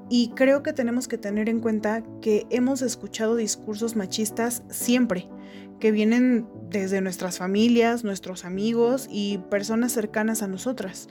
Y 0.08 0.30
creo 0.36 0.62
que 0.62 0.72
tenemos 0.72 1.08
que 1.08 1.18
tener 1.18 1.48
en 1.48 1.60
cuenta 1.60 2.04
que 2.22 2.46
hemos 2.50 2.80
escuchado 2.80 3.34
discursos 3.34 3.96
machistas 3.96 4.62
siempre, 4.68 5.28
que 5.80 5.90
vienen 5.90 6.46
desde 6.70 7.00
nuestras 7.00 7.38
familias, 7.38 8.04
nuestros 8.04 8.44
amigos 8.44 9.08
y 9.10 9.38
personas 9.50 9.92
cercanas 9.92 10.42
a 10.42 10.46
nosotras, 10.46 11.08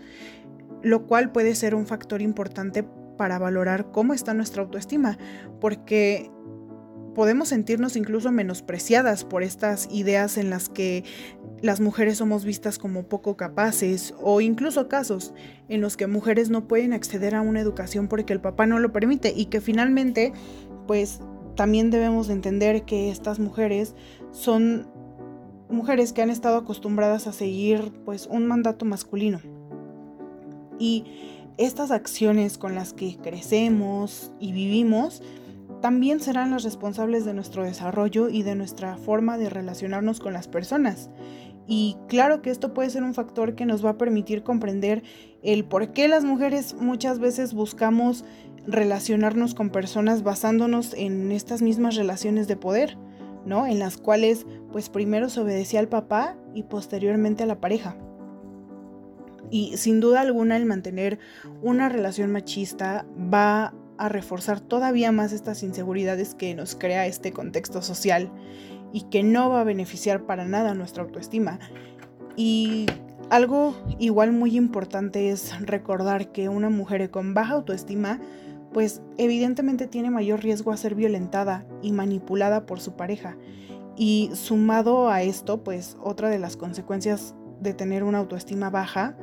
lo 0.81 1.05
cual 1.07 1.33
puede 1.33 1.55
ser 1.55 1.75
un 1.75 1.85
factor 1.85 2.21
importante 2.21 2.85
para 3.17 3.39
valorar 3.39 3.91
cómo 3.91 4.13
está 4.13 4.33
nuestra 4.33 4.63
autoestima, 4.63 5.17
porque 5.59 6.31
podemos 7.15 7.47
sentirnos 7.49 7.95
incluso 7.95 8.31
menospreciadas 8.31 9.23
por 9.23 9.41
estas 9.41 9.87
ideas 9.91 10.37
en 10.37 10.49
las 10.49 10.69
que 10.69 11.03
las 11.61 11.79
mujeres 11.79 12.17
somos 12.17 12.43
vistas 12.45 12.77
como 12.77 13.03
poco 13.03 13.37
capaces 13.37 14.13
o 14.21 14.41
incluso 14.41 14.87
casos 14.89 15.33
en 15.69 15.81
los 15.81 15.97
que 15.97 16.07
mujeres 16.07 16.49
no 16.49 16.67
pueden 16.67 16.93
acceder 16.93 17.33
a 17.33 17.41
una 17.41 17.61
educación 17.61 18.07
porque 18.07 18.33
el 18.33 18.41
papá 18.41 18.65
no 18.67 18.79
lo 18.79 18.91
permite 18.91 19.33
y 19.35 19.45
que 19.45 19.61
finalmente 19.61 20.33
pues 20.85 21.21
también 21.55 21.89
debemos 21.89 22.29
entender 22.29 22.83
que 22.83 23.09
estas 23.09 23.39
mujeres 23.39 23.95
son 24.31 24.87
mujeres 25.69 26.13
que 26.13 26.21
han 26.21 26.29
estado 26.29 26.57
acostumbradas 26.57 27.27
a 27.27 27.33
seguir 27.33 27.91
pues 28.03 28.27
un 28.27 28.45
mandato 28.45 28.85
masculino. 28.85 29.39
Y 30.77 31.05
estas 31.57 31.91
acciones 31.91 32.57
con 32.57 32.75
las 32.75 32.93
que 32.93 33.17
crecemos 33.17 34.31
y 34.39 34.51
vivimos 34.51 35.21
también 35.81 36.19
serán 36.19 36.51
las 36.51 36.63
responsables 36.63 37.25
de 37.25 37.33
nuestro 37.33 37.63
desarrollo 37.63 38.29
y 38.29 38.43
de 38.43 38.55
nuestra 38.55 38.97
forma 38.97 39.37
de 39.37 39.49
relacionarnos 39.49 40.19
con 40.19 40.33
las 40.33 40.47
personas. 40.47 41.09
Y 41.67 41.97
claro 42.07 42.41
que 42.41 42.51
esto 42.51 42.73
puede 42.73 42.89
ser 42.89 43.03
un 43.03 43.13
factor 43.13 43.55
que 43.55 43.65
nos 43.65 43.83
va 43.83 43.91
a 43.91 43.97
permitir 43.97 44.43
comprender 44.43 45.03
el 45.41 45.65
por 45.65 45.93
qué 45.93 46.07
las 46.07 46.23
mujeres 46.23 46.75
muchas 46.75 47.19
veces 47.19 47.53
buscamos 47.53 48.23
relacionarnos 48.67 49.53
con 49.53 49.69
personas 49.69 50.23
basándonos 50.23 50.93
en 50.93 51.31
estas 51.31 51.61
mismas 51.61 51.95
relaciones 51.95 52.47
de 52.47 52.55
poder, 52.55 52.97
¿no? 53.45 53.65
En 53.67 53.79
las 53.79 53.97
cuales 53.97 54.45
pues 54.71 54.89
primero 54.89 55.29
se 55.29 55.41
obedecía 55.41 55.79
al 55.79 55.87
papá 55.87 56.35
y 56.53 56.63
posteriormente 56.63 57.43
a 57.43 57.47
la 57.47 57.59
pareja. 57.59 57.95
Y 59.49 59.77
sin 59.77 59.99
duda 59.99 60.21
alguna 60.21 60.57
el 60.57 60.65
mantener 60.65 61.19
una 61.61 61.89
relación 61.89 62.31
machista 62.31 63.05
va 63.33 63.73
a 63.97 64.09
reforzar 64.09 64.59
todavía 64.59 65.11
más 65.11 65.31
estas 65.31 65.63
inseguridades 65.63 66.35
que 66.35 66.53
nos 66.55 66.75
crea 66.75 67.07
este 67.07 67.31
contexto 67.31 67.81
social 67.81 68.31
y 68.91 69.03
que 69.03 69.23
no 69.23 69.49
va 69.49 69.61
a 69.61 69.65
beneficiar 69.65 70.25
para 70.25 70.45
nada 70.45 70.73
nuestra 70.73 71.03
autoestima. 71.03 71.59
Y 72.35 72.87
algo 73.29 73.75
igual 73.99 74.31
muy 74.31 74.55
importante 74.57 75.29
es 75.29 75.59
recordar 75.61 76.31
que 76.31 76.49
una 76.49 76.69
mujer 76.69 77.09
con 77.09 77.33
baja 77.33 77.53
autoestima 77.53 78.19
pues 78.75 79.01
evidentemente 79.17 79.87
tiene 79.87 80.11
mayor 80.11 80.43
riesgo 80.43 80.73
a 80.73 80.77
ser 80.77 80.95
violentada 80.95 81.65
y 81.81 81.93
manipulada 81.93 82.65
por 82.65 82.81
su 82.81 82.97
pareja. 82.97 83.37
Y 83.95 84.31
sumado 84.33 85.07
a 85.07 85.21
esto, 85.21 85.63
pues 85.63 85.95
otra 86.03 86.27
de 86.27 86.39
las 86.39 86.57
consecuencias 86.57 87.35
de 87.61 87.73
tener 87.73 88.03
una 88.03 88.17
autoestima 88.17 88.69
baja, 88.69 89.15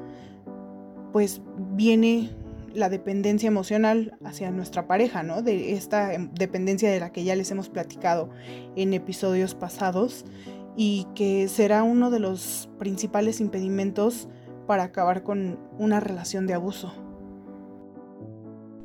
pues 1.13 1.43
viene 1.75 2.31
la 2.75 2.89
dependencia 2.89 3.47
emocional 3.47 4.17
hacia 4.25 4.51
nuestra 4.51 4.87
pareja, 4.87 5.23
¿no? 5.23 5.43
De 5.43 5.73
esta 5.73 6.15
em, 6.15 6.33
dependencia 6.35 6.91
de 6.91 7.01
la 7.01 7.13
que 7.13 7.25
ya 7.25 7.37
les 7.37 7.51
hemos 7.51 7.69
platicado 7.69 8.31
en 8.77 8.95
episodios 8.95 9.55
pasados 9.55 10.25
y 10.77 11.07
que 11.15 11.49
será 11.49 11.83
uno 11.83 12.11
de 12.11 12.19
los 12.19 12.71
principales 12.79 13.41
impedimentos 13.41 14.29
para 14.67 14.85
acabar 14.85 15.23
con 15.23 15.59
una 15.79 16.01
relación 16.01 16.47
de 16.47 16.55
abuso. 16.55 16.93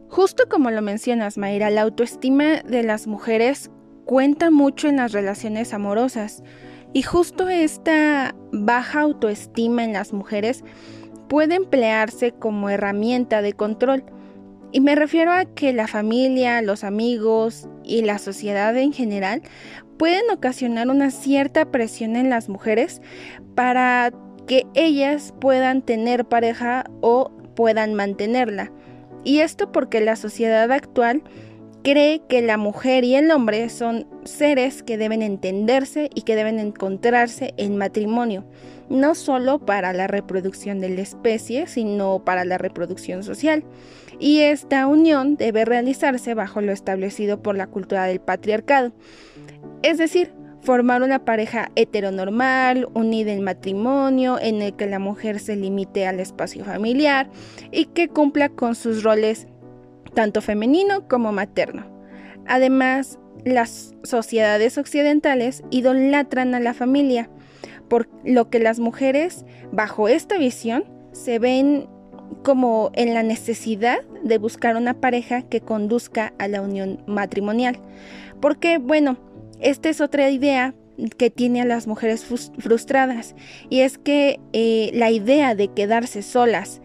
Justo 0.10 0.44
como 0.50 0.72
lo 0.72 0.82
mencionas, 0.82 1.38
Mayra, 1.38 1.70
la 1.70 1.82
autoestima 1.82 2.62
de 2.62 2.84
las 2.84 3.08
mujeres 3.08 3.72
cuenta 4.06 4.52
mucho 4.52 4.88
en 4.88 4.98
las 4.98 5.12
relaciones 5.12 5.74
amorosas 5.74 6.44
y 6.94 7.04
justo 7.04 7.50
esta 7.50 8.34
baja 8.52 9.02
autoestima 9.02 9.84
en 9.84 9.94
las 9.94 10.14
mujeres 10.14 10.64
puede 11.28 11.56
emplearse 11.56 12.32
como 12.32 12.70
herramienta 12.70 13.42
de 13.42 13.54
control. 13.54 14.04
Y 14.72 14.82
me 14.82 14.96
refiero 14.96 15.32
a 15.32 15.46
que 15.46 15.74
la 15.74 15.88
familia, 15.88 16.62
los 16.62 16.84
amigos 16.84 17.68
y 17.84 18.02
la 18.02 18.18
sociedad 18.18 18.76
en 18.78 18.92
general 18.94 19.42
pueden 19.98 20.30
ocasionar 20.32 20.90
una 20.90 21.12
cierta 21.12 21.72
presión 21.72 22.16
en 22.16 22.30
las 22.30 22.50
mujeres 22.50 23.02
para 23.56 24.12
que 24.46 24.66
ellas 24.76 25.34
puedan 25.40 25.82
tener 25.82 26.26
pareja 26.26 26.86
o 27.02 27.32
puedan 27.56 27.94
mantenerla. 27.94 28.72
Y 29.24 29.40
esto 29.40 29.72
porque 29.72 30.00
la 30.00 30.16
sociedad 30.16 30.72
actual 30.72 31.24
cree 31.84 32.22
que 32.28 32.42
la 32.42 32.58
mujer 32.58 33.04
y 33.04 33.16
el 33.16 33.32
hombre 33.32 33.70
son 33.70 34.08
seres 34.24 34.84
que 34.84 34.98
deben 34.98 35.22
entenderse 35.22 36.10
y 36.14 36.22
que 36.22 36.36
deben 36.36 36.60
encontrarse 36.60 37.54
en 37.58 37.78
matrimonio, 37.78 38.46
no 38.90 39.16
solo 39.16 39.60
para 39.60 39.94
la 39.94 40.08
reproducción 40.08 40.80
de 40.80 40.90
la 40.90 41.02
especie, 41.02 41.68
sino 41.68 42.24
para 42.24 42.46
la 42.46 42.58
reproducción 42.58 43.24
social. 43.24 43.64
Y 44.20 44.40
esta 44.40 44.88
unión 44.88 45.36
debe 45.36 45.66
realizarse 45.66 46.34
bajo 46.34 46.62
lo 46.62 46.72
establecido 46.72 47.42
por 47.42 47.56
la 47.56 47.68
cultura 47.68 48.06
del 48.06 48.20
patriarcado, 48.20 48.92
es 49.84 49.98
decir, 49.98 50.34
formar 50.62 51.02
una 51.02 51.24
pareja 51.24 51.72
heteronormal, 51.76 52.90
unida 52.94 53.32
en 53.32 53.44
matrimonio, 53.44 54.38
en 54.40 54.62
el 54.62 54.76
que 54.76 54.88
la 54.88 55.00
mujer 55.00 55.40
se 55.40 55.56
limite 55.56 56.08
al 56.08 56.20
espacio 56.20 56.66
familiar 56.66 57.30
y 57.72 57.86
que 57.86 58.10
cumpla 58.10 58.50
con 58.50 58.76
sus 58.76 59.04
roles 59.04 59.48
tanto 60.14 60.42
femenino 60.42 61.08
como 61.08 61.32
materno. 61.32 61.86
Además, 62.48 63.20
las 63.46 63.94
sociedades 64.04 64.78
occidentales 64.78 65.64
idolatran 65.70 66.56
a 66.56 66.60
la 66.60 66.74
familia, 66.74 67.30
por 67.88 68.10
lo 68.24 68.50
que 68.50 68.60
las 68.60 68.80
mujeres, 68.80 69.46
bajo 69.72 70.08
esta 70.08 70.38
visión, 70.38 70.86
se 71.12 71.40
ven 71.40 71.88
como 72.44 72.92
en 72.94 73.14
la 73.14 73.24
necesidad 73.24 74.00
de 74.24 74.38
buscar 74.38 74.76
una 74.76 74.94
pareja 74.94 75.44
que 75.44 75.62
conduzca 75.62 76.34
a 76.38 76.48
la 76.48 76.62
unión 76.62 77.04
matrimonial. 77.08 77.80
Porque, 78.42 78.78
bueno, 78.78 79.18
esta 79.60 79.90
es 79.90 80.02
otra 80.02 80.30
idea 80.30 80.76
que 81.18 81.30
tiene 81.30 81.62
a 81.62 81.66
las 81.66 81.88
mujeres 81.88 82.26
frustradas 82.26 83.36
y 83.70 83.82
es 83.82 83.98
que 83.98 84.40
eh, 84.54 84.90
la 84.94 85.12
idea 85.12 85.56
de 85.56 85.68
quedarse 85.68 86.24
solas 86.24 86.82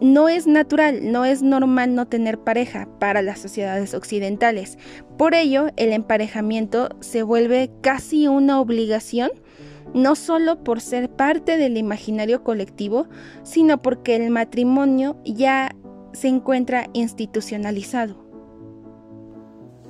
no 0.00 0.28
es 0.28 0.46
natural, 0.46 1.10
no 1.10 1.24
es 1.24 1.42
normal 1.42 1.94
no 1.94 2.06
tener 2.06 2.38
pareja 2.38 2.88
para 2.98 3.22
las 3.22 3.38
sociedades 3.38 3.94
occidentales. 3.94 4.78
Por 5.16 5.34
ello, 5.34 5.68
el 5.76 5.92
emparejamiento 5.92 6.90
se 7.00 7.22
vuelve 7.22 7.70
casi 7.80 8.28
una 8.28 8.60
obligación, 8.60 9.30
no 9.94 10.14
solo 10.14 10.62
por 10.62 10.80
ser 10.80 11.10
parte 11.10 11.56
del 11.56 11.76
imaginario 11.76 12.42
colectivo, 12.42 13.06
sino 13.42 13.82
porque 13.82 14.16
el 14.16 14.30
matrimonio 14.30 15.16
ya 15.24 15.74
se 16.12 16.28
encuentra 16.28 16.88
institucionalizado. 16.92 18.16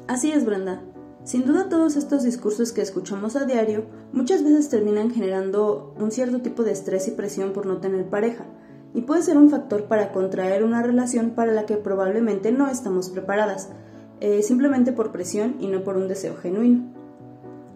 Así 0.07 0.33
es, 0.33 0.45
Brenda. 0.45 0.83
Sin 1.25 1.45
duda 1.45 1.69
todos 1.69 1.97
estos 1.97 2.23
discursos 2.23 2.73
que 2.73 2.81
escuchamos 2.81 3.37
a 3.37 3.45
diario 3.45 3.85
muchas 4.13 4.43
veces 4.43 4.71
terminan 4.71 5.11
generando 5.11 5.95
un 5.99 6.11
cierto 6.11 6.41
tipo 6.41 6.65
de 6.65 6.73
estrés 6.73 7.07
y 7.09 7.11
presión 7.11 7.53
por 7.53 7.67
no 7.67 7.79
tener 7.79 8.09
pareja 8.09 8.47
y 8.95 9.03
puede 9.03 9.23
ser 9.23 9.37
un 9.37 9.51
factor 9.51 9.85
para 9.85 10.13
contraer 10.13 10.65
una 10.65 10.83
relación 10.83 11.31
para 11.31 11.53
la 11.53 11.67
que 11.67 11.77
probablemente 11.77 12.53
no 12.53 12.69
estamos 12.69 13.11
preparadas, 13.11 13.69
eh, 14.21 14.43
simplemente 14.43 14.93
por 14.93 15.13
presión 15.13 15.57
y 15.61 15.69
no 15.69 15.85
por 15.85 15.97
un 15.97 16.09
deseo 16.09 16.37
genuino. 16.37 17.00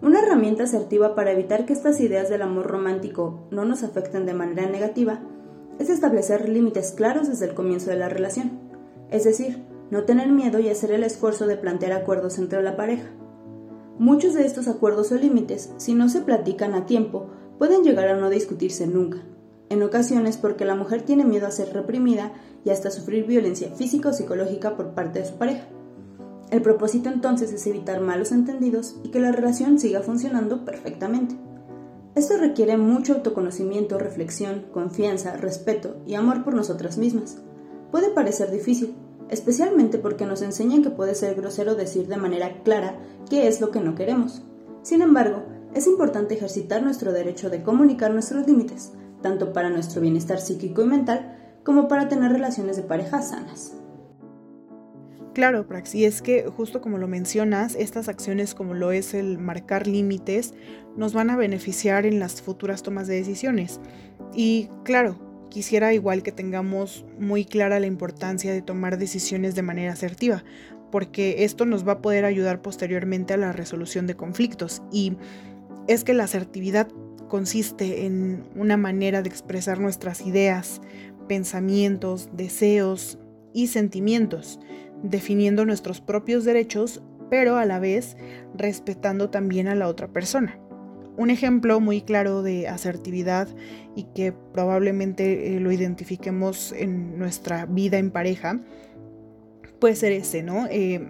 Una 0.01 0.19
herramienta 0.19 0.63
asertiva 0.63 1.15
para 1.15 1.31
evitar 1.31 1.65
que 1.65 1.73
estas 1.73 1.99
ideas 1.99 2.29
del 2.29 2.41
amor 2.41 2.67
romántico 2.67 3.47
no 3.49 3.65
nos 3.65 3.83
afecten 3.83 4.25
de 4.25 4.33
manera 4.33 4.69
negativa 4.69 5.21
es 5.79 5.89
establecer 5.89 6.49
límites 6.49 6.91
claros 6.91 7.27
desde 7.27 7.45
el 7.45 7.53
comienzo 7.53 7.89
de 7.89 7.97
la 7.97 8.09
relación, 8.09 8.59
es 9.09 9.23
decir, 9.23 9.63
no 9.91 10.03
tener 10.03 10.29
miedo 10.29 10.59
y 10.59 10.69
hacer 10.69 10.91
el 10.91 11.03
esfuerzo 11.03 11.47
de 11.47 11.57
plantear 11.57 11.93
acuerdos 11.93 12.37
entre 12.37 12.61
la 12.61 12.75
pareja. 12.75 13.09
Muchos 13.97 14.33
de 14.33 14.45
estos 14.45 14.67
acuerdos 14.67 15.11
o 15.11 15.15
límites, 15.15 15.73
si 15.77 15.93
no 15.93 16.09
se 16.09 16.21
platican 16.21 16.73
a 16.73 16.85
tiempo, 16.85 17.27
pueden 17.57 17.83
llegar 17.83 18.09
a 18.09 18.15
no 18.15 18.29
discutirse 18.29 18.87
nunca, 18.87 19.19
en 19.69 19.81
ocasiones 19.83 20.37
porque 20.37 20.65
la 20.65 20.75
mujer 20.75 21.03
tiene 21.03 21.23
miedo 21.23 21.47
a 21.47 21.51
ser 21.51 21.73
reprimida 21.73 22.33
y 22.65 22.71
hasta 22.71 22.91
sufrir 22.91 23.25
violencia 23.25 23.69
física 23.69 24.09
o 24.09 24.13
psicológica 24.13 24.75
por 24.75 24.93
parte 24.93 25.19
de 25.19 25.25
su 25.25 25.35
pareja. 25.35 25.67
El 26.51 26.61
propósito 26.61 27.09
entonces 27.09 27.51
es 27.51 27.65
evitar 27.65 28.01
malos 28.01 28.31
entendidos 28.31 28.95
y 29.03 29.09
que 29.09 29.19
la 29.19 29.31
relación 29.31 29.79
siga 29.79 30.01
funcionando 30.01 30.63
perfectamente. 30.63 31.35
Esto 32.13 32.37
requiere 32.37 32.77
mucho 32.77 33.13
autoconocimiento, 33.13 33.97
reflexión, 33.97 34.67
confianza, 34.71 35.35
respeto 35.35 35.97
y 36.05 36.15
amor 36.15 36.43
por 36.43 36.53
nosotras 36.53 36.97
mismas. 36.97 37.39
Puede 37.91 38.09
parecer 38.09 38.51
difícil, 38.51 38.95
especialmente 39.29 39.97
porque 39.97 40.25
nos 40.25 40.41
enseñan 40.41 40.83
que 40.83 40.91
puede 40.91 41.15
ser 41.15 41.35
grosero 41.35 41.75
decir 41.75 42.07
de 42.07 42.17
manera 42.17 42.61
clara 42.63 42.99
qué 43.29 43.47
es 43.47 43.59
lo 43.59 43.71
que 43.71 43.81
no 43.81 43.95
queremos. 43.95 44.43
Sin 44.81 45.01
embargo, 45.01 45.43
es 45.73 45.87
importante 45.87 46.35
ejercitar 46.35 46.83
nuestro 46.83 47.11
derecho 47.11 47.49
de 47.49 47.63
comunicar 47.63 48.13
nuestros 48.13 48.47
límites, 48.47 48.93
tanto 49.21 49.51
para 49.51 49.69
nuestro 49.69 49.99
bienestar 49.99 50.39
psíquico 50.39 50.83
y 50.83 50.85
mental 50.85 51.59
como 51.65 51.87
para 51.87 52.07
tener 52.07 52.31
relaciones 52.31 52.77
de 52.77 52.83
pareja 52.83 53.21
sanas. 53.21 53.73
Claro, 55.35 55.67
Prax, 55.67 55.93
es 55.95 56.21
que 56.21 56.45
justo 56.45 56.79
como 56.79 56.97
lo 56.97 57.09
mencionas, 57.09 57.75
estas 57.75 58.07
acciones 58.07 58.55
como 58.55 58.73
lo 58.73 58.93
es 58.93 59.13
el 59.13 59.37
marcar 59.37 59.85
límites 59.85 60.53
nos 60.95 61.11
van 61.11 61.29
a 61.29 61.35
beneficiar 61.35 62.05
en 62.05 62.21
las 62.21 62.41
futuras 62.41 62.83
tomas 62.83 63.07
de 63.07 63.15
decisiones. 63.15 63.81
Y 64.33 64.69
claro, 64.85 65.19
quisiera 65.49 65.93
igual 65.93 66.23
que 66.23 66.31
tengamos 66.31 67.03
muy 67.19 67.43
clara 67.43 67.81
la 67.81 67.85
importancia 67.85 68.53
de 68.53 68.61
tomar 68.61 68.97
decisiones 68.97 69.55
de 69.55 69.61
manera 69.61 69.91
asertiva, 69.91 70.45
porque 70.89 71.43
esto 71.43 71.65
nos 71.65 71.85
va 71.85 71.91
a 71.93 72.01
poder 72.01 72.23
ayudar 72.23 72.61
posteriormente 72.61 73.33
a 73.33 73.37
la 73.37 73.51
resolución 73.51 74.07
de 74.07 74.15
conflictos. 74.15 74.83
Y 74.89 75.17
es 75.89 76.05
que 76.05 76.13
la 76.13 76.23
asertividad 76.23 76.87
consiste 77.27 78.05
en 78.05 78.45
una 78.55 78.77
manera 78.77 79.21
de 79.21 79.27
expresar 79.27 79.81
nuestras 79.81 80.25
ideas, 80.25 80.79
pensamientos, 81.27 82.29
deseos 82.31 83.17
y 83.53 83.67
sentimientos, 83.67 84.59
definiendo 85.03 85.65
nuestros 85.65 86.01
propios 86.01 86.45
derechos, 86.45 87.03
pero 87.29 87.57
a 87.57 87.65
la 87.65 87.79
vez 87.79 88.17
respetando 88.55 89.29
también 89.29 89.67
a 89.67 89.75
la 89.75 89.87
otra 89.87 90.07
persona. 90.07 90.59
Un 91.17 91.29
ejemplo 91.29 91.79
muy 91.79 92.01
claro 92.01 92.43
de 92.43 92.67
asertividad 92.67 93.47
y 93.95 94.03
que 94.15 94.33
probablemente 94.33 95.55
eh, 95.55 95.59
lo 95.59 95.71
identifiquemos 95.71 96.73
en 96.73 97.17
nuestra 97.17 97.65
vida 97.65 97.97
en 97.97 98.11
pareja 98.11 98.61
puede 99.79 99.95
ser 99.95 100.11
ese, 100.11 100.43
¿no? 100.43 100.67
Eh, 100.69 101.07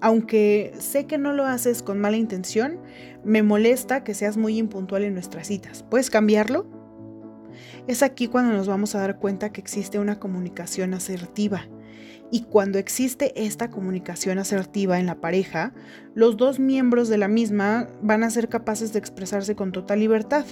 aunque 0.00 0.72
sé 0.78 1.06
que 1.06 1.18
no 1.18 1.32
lo 1.32 1.44
haces 1.44 1.82
con 1.82 2.00
mala 2.00 2.16
intención, 2.16 2.78
me 3.24 3.42
molesta 3.42 4.04
que 4.04 4.14
seas 4.14 4.36
muy 4.36 4.58
impuntual 4.58 5.04
en 5.04 5.14
nuestras 5.14 5.48
citas. 5.48 5.84
¿Puedes 5.88 6.10
cambiarlo? 6.10 6.66
Es 7.88 8.02
aquí 8.02 8.28
cuando 8.28 8.52
nos 8.52 8.68
vamos 8.68 8.94
a 8.94 8.98
dar 8.98 9.18
cuenta 9.18 9.50
que 9.50 9.62
existe 9.62 9.98
una 9.98 10.20
comunicación 10.20 10.92
asertiva 10.92 11.66
y 12.30 12.42
cuando 12.42 12.78
existe 12.78 13.32
esta 13.42 13.70
comunicación 13.70 14.38
asertiva 14.38 15.00
en 15.00 15.06
la 15.06 15.22
pareja, 15.22 15.72
los 16.14 16.36
dos 16.36 16.60
miembros 16.60 17.08
de 17.08 17.16
la 17.16 17.28
misma 17.28 17.88
van 18.02 18.24
a 18.24 18.30
ser 18.30 18.50
capaces 18.50 18.92
de 18.92 18.98
expresarse 18.98 19.56
con 19.56 19.72
total 19.72 20.00
libertad 20.00 20.44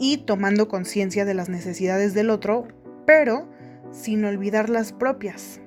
y 0.00 0.16
tomando 0.16 0.66
conciencia 0.66 1.24
de 1.24 1.34
las 1.34 1.48
necesidades 1.48 2.14
del 2.14 2.30
otro, 2.30 2.66
pero 3.06 3.48
sin 3.92 4.24
olvidar 4.24 4.70
las 4.70 4.92
propias. 4.92 5.60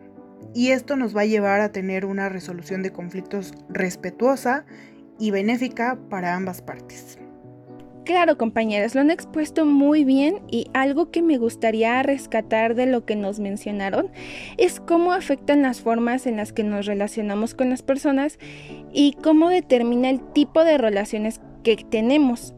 Y 0.53 0.71
esto 0.71 0.97
nos 0.97 1.15
va 1.15 1.21
a 1.21 1.25
llevar 1.25 1.61
a 1.61 1.71
tener 1.71 2.05
una 2.05 2.27
resolución 2.27 2.83
de 2.83 2.91
conflictos 2.91 3.53
respetuosa 3.69 4.65
y 5.17 5.31
benéfica 5.31 5.97
para 6.09 6.35
ambas 6.35 6.61
partes. 6.61 7.22
Claro, 8.05 8.37
compañeras, 8.37 8.95
lo 8.95 9.01
han 9.01 9.11
expuesto 9.11 9.63
muy 9.63 10.03
bien 10.03 10.41
y 10.51 10.67
algo 10.73 11.09
que 11.09 11.21
me 11.21 11.37
gustaría 11.37 12.03
rescatar 12.03 12.75
de 12.75 12.85
lo 12.85 13.05
que 13.05 13.15
nos 13.15 13.39
mencionaron 13.39 14.11
es 14.57 14.81
cómo 14.81 15.13
afectan 15.13 15.61
las 15.61 15.79
formas 15.79 16.27
en 16.27 16.35
las 16.35 16.51
que 16.51 16.63
nos 16.63 16.85
relacionamos 16.85 17.53
con 17.53 17.69
las 17.69 17.81
personas 17.81 18.39
y 18.91 19.13
cómo 19.23 19.47
determina 19.47 20.09
el 20.09 20.19
tipo 20.19 20.65
de 20.65 20.77
relaciones 20.77 21.39
que 21.63 21.77
tenemos. 21.77 22.53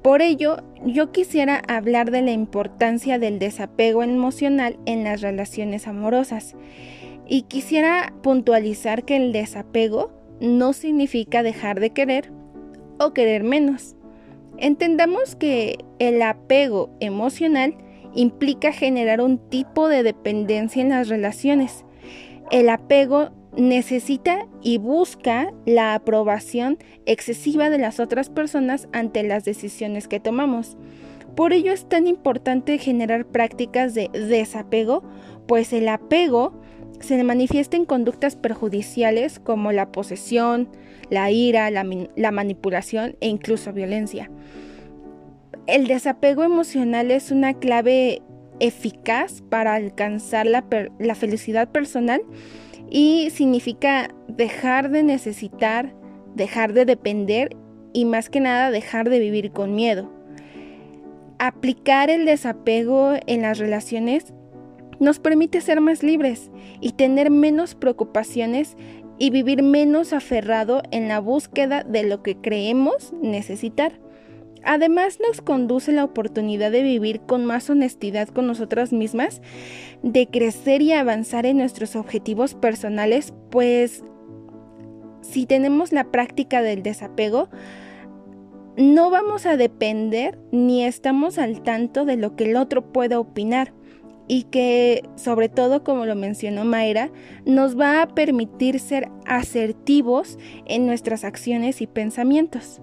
Por 0.00 0.22
ello, 0.22 0.62
yo 0.86 1.12
quisiera 1.12 1.60
hablar 1.68 2.10
de 2.10 2.22
la 2.22 2.32
importancia 2.32 3.18
del 3.18 3.38
desapego 3.38 4.02
emocional 4.02 4.78
en 4.86 5.04
las 5.04 5.20
relaciones 5.20 5.86
amorosas. 5.86 6.56
Y 7.26 7.42
quisiera 7.42 8.14
puntualizar 8.22 9.04
que 9.04 9.16
el 9.16 9.32
desapego 9.32 10.10
no 10.40 10.72
significa 10.72 11.42
dejar 11.42 11.78
de 11.78 11.90
querer 11.90 12.32
o 12.98 13.12
querer 13.12 13.44
menos 13.44 13.97
Entendamos 14.58 15.36
que 15.36 15.78
el 16.00 16.20
apego 16.20 16.90
emocional 16.98 17.76
implica 18.14 18.72
generar 18.72 19.20
un 19.20 19.38
tipo 19.38 19.88
de 19.88 20.02
dependencia 20.02 20.82
en 20.82 20.88
las 20.88 21.08
relaciones. 21.08 21.84
El 22.50 22.68
apego 22.68 23.30
necesita 23.56 24.46
y 24.62 24.78
busca 24.78 25.52
la 25.64 25.94
aprobación 25.94 26.78
excesiva 27.06 27.70
de 27.70 27.78
las 27.78 28.00
otras 28.00 28.30
personas 28.30 28.88
ante 28.92 29.22
las 29.22 29.44
decisiones 29.44 30.08
que 30.08 30.20
tomamos. 30.20 30.76
Por 31.36 31.52
ello 31.52 31.72
es 31.72 31.88
tan 31.88 32.08
importante 32.08 32.78
generar 32.78 33.26
prácticas 33.26 33.94
de 33.94 34.10
desapego, 34.12 35.04
pues 35.46 35.72
el 35.72 35.88
apego 35.88 36.52
se 37.00 37.22
manifiesta 37.24 37.76
en 37.76 37.84
conductas 37.84 38.36
perjudiciales 38.36 39.38
como 39.38 39.72
la 39.72 39.92
posesión, 39.92 40.68
la 41.10 41.30
ira, 41.30 41.70
la, 41.70 42.30
manipulación 42.32 43.16
e 43.20 43.28
incluso 43.28 43.72
violencia. 43.72 44.30
El 45.66 45.86
desapego 45.86 46.44
emocional 46.44 47.10
es 47.10 47.30
una 47.30 47.54
clave 47.54 48.22
eficaz 48.60 49.42
para 49.48 49.74
alcanzar 49.74 50.46
la, 50.46 50.64
la 50.98 51.14
felicidad 51.14 51.68
personal 51.68 52.22
y 52.90 53.30
significa 53.30 54.08
dejar 54.26 54.90
de 54.90 55.02
necesitar, 55.02 55.94
dejar 56.34 56.72
de 56.72 56.84
depender 56.84 57.56
y 57.92 58.04
más 58.04 58.30
que 58.30 58.40
nada 58.40 58.70
dejar 58.70 59.08
de 59.08 59.18
vivir 59.18 59.52
con 59.52 59.74
miedo. 59.74 60.10
Aplicar 61.38 62.10
el 62.10 62.24
desapego 62.24 63.14
en 63.26 63.42
las 63.42 63.58
relaciones 63.58 64.32
nos 65.00 65.18
permite 65.18 65.60
ser 65.60 65.80
más 65.80 66.02
libres 66.02 66.50
y 66.80 66.92
tener 66.92 67.30
menos 67.30 67.74
preocupaciones 67.74 68.76
y 69.18 69.30
vivir 69.30 69.62
menos 69.62 70.12
aferrado 70.12 70.82
en 70.90 71.08
la 71.08 71.20
búsqueda 71.20 71.82
de 71.82 72.04
lo 72.04 72.22
que 72.22 72.36
creemos 72.36 73.12
necesitar. 73.20 74.00
Además 74.64 75.18
nos 75.26 75.40
conduce 75.40 75.92
la 75.92 76.04
oportunidad 76.04 76.70
de 76.70 76.82
vivir 76.82 77.20
con 77.20 77.44
más 77.44 77.70
honestidad 77.70 78.28
con 78.28 78.46
nosotras 78.46 78.92
mismas, 78.92 79.40
de 80.02 80.26
crecer 80.26 80.82
y 80.82 80.92
avanzar 80.92 81.46
en 81.46 81.58
nuestros 81.58 81.96
objetivos 81.96 82.54
personales, 82.54 83.32
pues 83.50 84.04
si 85.20 85.46
tenemos 85.46 85.92
la 85.92 86.10
práctica 86.10 86.62
del 86.62 86.82
desapego, 86.82 87.48
no 88.76 89.10
vamos 89.10 89.46
a 89.46 89.56
depender 89.56 90.38
ni 90.52 90.84
estamos 90.84 91.38
al 91.38 91.62
tanto 91.62 92.04
de 92.04 92.16
lo 92.16 92.36
que 92.36 92.44
el 92.44 92.56
otro 92.56 92.92
pueda 92.92 93.18
opinar 93.18 93.72
y 94.28 94.44
que, 94.44 95.08
sobre 95.16 95.48
todo, 95.48 95.82
como 95.82 96.06
lo 96.06 96.14
mencionó 96.14 96.64
Mayra, 96.64 97.10
nos 97.46 97.78
va 97.78 98.02
a 98.02 98.08
permitir 98.08 98.78
ser 98.78 99.08
asertivos 99.26 100.38
en 100.66 100.86
nuestras 100.86 101.24
acciones 101.24 101.80
y 101.80 101.86
pensamientos. 101.86 102.80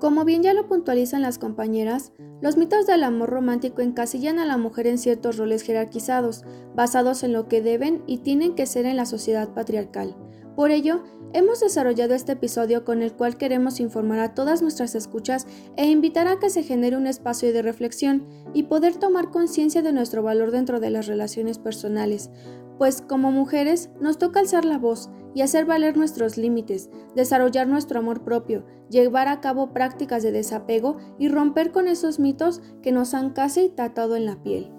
Como 0.00 0.24
bien 0.24 0.42
ya 0.42 0.54
lo 0.54 0.66
puntualizan 0.66 1.20
las 1.20 1.38
compañeras, 1.38 2.12
los 2.40 2.56
mitos 2.56 2.86
del 2.86 3.04
amor 3.04 3.28
romántico 3.28 3.82
encasillan 3.82 4.38
a 4.38 4.46
la 4.46 4.56
mujer 4.56 4.86
en 4.86 4.96
ciertos 4.96 5.36
roles 5.36 5.62
jerarquizados, 5.62 6.44
basados 6.74 7.22
en 7.22 7.34
lo 7.34 7.48
que 7.48 7.60
deben 7.60 8.02
y 8.06 8.18
tienen 8.18 8.54
que 8.54 8.64
ser 8.64 8.86
en 8.86 8.96
la 8.96 9.04
sociedad 9.04 9.50
patriarcal. 9.52 10.16
Por 10.60 10.72
ello, 10.72 11.04
hemos 11.32 11.60
desarrollado 11.60 12.14
este 12.14 12.32
episodio 12.32 12.84
con 12.84 13.00
el 13.00 13.14
cual 13.14 13.38
queremos 13.38 13.80
informar 13.80 14.18
a 14.20 14.34
todas 14.34 14.60
nuestras 14.60 14.94
escuchas 14.94 15.46
e 15.78 15.86
invitar 15.86 16.28
a 16.28 16.38
que 16.38 16.50
se 16.50 16.62
genere 16.62 16.98
un 16.98 17.06
espacio 17.06 17.50
de 17.54 17.62
reflexión 17.62 18.26
y 18.52 18.64
poder 18.64 18.96
tomar 18.96 19.30
conciencia 19.30 19.80
de 19.80 19.94
nuestro 19.94 20.22
valor 20.22 20.50
dentro 20.50 20.78
de 20.78 20.90
las 20.90 21.06
relaciones 21.06 21.58
personales, 21.58 22.28
pues 22.76 23.00
como 23.00 23.32
mujeres 23.32 23.88
nos 24.02 24.18
toca 24.18 24.40
alzar 24.40 24.66
la 24.66 24.76
voz 24.76 25.08
y 25.34 25.40
hacer 25.40 25.64
valer 25.64 25.96
nuestros 25.96 26.36
límites, 26.36 26.90
desarrollar 27.16 27.66
nuestro 27.66 27.98
amor 27.98 28.22
propio, 28.22 28.66
llevar 28.90 29.28
a 29.28 29.40
cabo 29.40 29.72
prácticas 29.72 30.22
de 30.22 30.30
desapego 30.30 30.98
y 31.18 31.28
romper 31.28 31.72
con 31.72 31.88
esos 31.88 32.18
mitos 32.18 32.60
que 32.82 32.92
nos 32.92 33.14
han 33.14 33.30
casi 33.30 33.70
tratado 33.70 34.14
en 34.14 34.26
la 34.26 34.42
piel. 34.42 34.70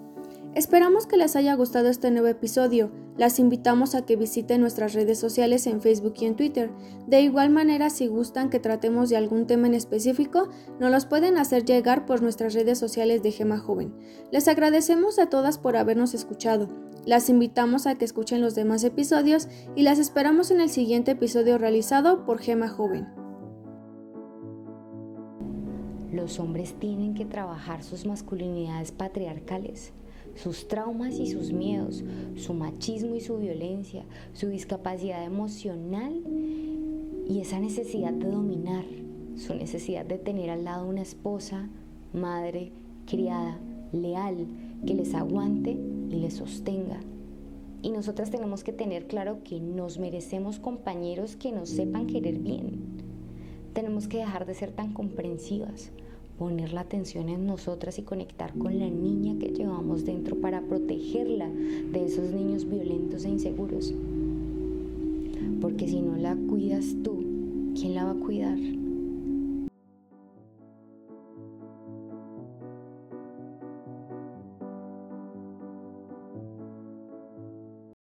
Esperamos 0.54 1.06
que 1.06 1.16
les 1.16 1.34
haya 1.34 1.54
gustado 1.54 1.88
este 1.88 2.10
nuevo 2.10 2.26
episodio. 2.26 2.90
Las 3.16 3.38
invitamos 3.38 3.94
a 3.94 4.04
que 4.04 4.16
visiten 4.16 4.60
nuestras 4.60 4.92
redes 4.92 5.18
sociales 5.18 5.66
en 5.66 5.80
Facebook 5.80 6.12
y 6.20 6.26
en 6.26 6.36
Twitter. 6.36 6.70
De 7.06 7.22
igual 7.22 7.48
manera, 7.48 7.88
si 7.88 8.06
gustan 8.06 8.50
que 8.50 8.60
tratemos 8.60 9.08
de 9.08 9.16
algún 9.16 9.46
tema 9.46 9.66
en 9.66 9.72
específico, 9.72 10.50
nos 10.78 10.90
los 10.90 11.06
pueden 11.06 11.38
hacer 11.38 11.64
llegar 11.64 12.04
por 12.04 12.20
nuestras 12.20 12.52
redes 12.52 12.78
sociales 12.78 13.22
de 13.22 13.30
Gema 13.30 13.58
Joven. 13.58 13.94
Les 14.30 14.46
agradecemos 14.46 15.18
a 15.18 15.30
todas 15.30 15.56
por 15.56 15.74
habernos 15.74 16.12
escuchado. 16.12 16.68
Las 17.06 17.30
invitamos 17.30 17.86
a 17.86 17.96
que 17.96 18.04
escuchen 18.04 18.42
los 18.42 18.54
demás 18.54 18.84
episodios 18.84 19.48
y 19.74 19.84
las 19.84 19.98
esperamos 19.98 20.50
en 20.50 20.60
el 20.60 20.68
siguiente 20.68 21.12
episodio 21.12 21.56
realizado 21.56 22.26
por 22.26 22.40
Gema 22.40 22.68
Joven. 22.68 23.08
Los 26.12 26.38
hombres 26.38 26.74
tienen 26.78 27.14
que 27.14 27.24
trabajar 27.24 27.82
sus 27.82 28.04
masculinidades 28.04 28.92
patriarcales, 28.92 29.94
sus 30.34 30.68
traumas 30.68 31.18
y 31.18 31.26
sus 31.26 31.52
miedos, 31.52 32.04
su 32.36 32.54
machismo 32.54 33.14
y 33.14 33.20
su 33.20 33.38
violencia, 33.38 34.04
su 34.32 34.48
discapacidad 34.48 35.24
emocional 35.24 36.22
y 37.28 37.40
esa 37.40 37.60
necesidad 37.60 38.12
de 38.12 38.30
dominar, 38.30 38.84
su 39.36 39.54
necesidad 39.54 40.04
de 40.04 40.18
tener 40.18 40.50
al 40.50 40.64
lado 40.64 40.88
una 40.88 41.02
esposa, 41.02 41.68
madre, 42.12 42.72
criada, 43.06 43.58
leal, 43.92 44.46
que 44.86 44.94
les 44.94 45.14
aguante 45.14 45.78
y 46.10 46.16
les 46.16 46.34
sostenga. 46.34 47.00
Y 47.82 47.90
nosotras 47.90 48.30
tenemos 48.30 48.62
que 48.62 48.72
tener 48.72 49.06
claro 49.06 49.42
que 49.42 49.60
nos 49.60 49.98
merecemos 49.98 50.58
compañeros 50.58 51.36
que 51.36 51.52
nos 51.52 51.68
sepan 51.68 52.06
querer 52.06 52.38
bien. 52.38 52.80
Tenemos 53.72 54.06
que 54.06 54.18
dejar 54.18 54.46
de 54.46 54.54
ser 54.54 54.70
tan 54.70 54.92
comprensivas, 54.92 55.90
poner 56.38 56.72
la 56.72 56.82
atención 56.82 57.28
en 57.28 57.46
nosotras 57.46 57.98
y 57.98 58.02
conectar 58.02 58.52
con 58.54 58.78
la 58.78 58.88
niña 58.88 59.38
que 59.38 59.52
llevamos 59.52 60.04
dentro 60.04 60.36
para 60.36 60.62
protegerla 60.62 61.48
de 61.48 62.04
esos 62.04 62.32
niños 62.32 62.68
violentos 62.68 63.24
e 63.24 63.30
inseguros. 63.30 63.94
Porque 65.60 65.86
si 65.86 66.00
no 66.00 66.16
la 66.16 66.36
cuidas 66.48 66.96
tú, 67.04 67.24
¿quién 67.74 67.94
la 67.94 68.04
va 68.04 68.10
a 68.12 68.14
cuidar? 68.14 68.58